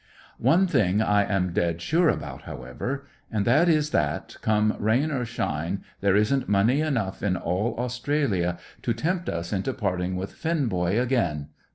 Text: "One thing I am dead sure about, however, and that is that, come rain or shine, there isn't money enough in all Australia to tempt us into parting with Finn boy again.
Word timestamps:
"One 0.39 0.65
thing 0.65 0.99
I 0.99 1.31
am 1.31 1.53
dead 1.53 1.79
sure 1.79 2.09
about, 2.09 2.41
however, 2.45 3.05
and 3.31 3.45
that 3.45 3.69
is 3.69 3.91
that, 3.91 4.35
come 4.41 4.75
rain 4.79 5.11
or 5.11 5.25
shine, 5.25 5.83
there 5.99 6.15
isn't 6.15 6.49
money 6.49 6.81
enough 6.81 7.21
in 7.21 7.37
all 7.37 7.75
Australia 7.77 8.57
to 8.81 8.93
tempt 8.95 9.29
us 9.29 9.53
into 9.53 9.73
parting 9.75 10.15
with 10.15 10.33
Finn 10.33 10.65
boy 10.65 10.99
again. 10.99 11.49